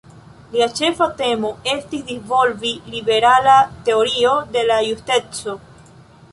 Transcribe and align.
Lia 0.53 0.67
ĉefa 0.79 1.07
temo 1.19 1.51
estis 1.73 2.07
disvolvi 2.07 2.73
liberala 2.95 3.55
teorio 3.91 4.35
de 4.57 4.65
la 4.73 4.79
justeco. 4.91 5.59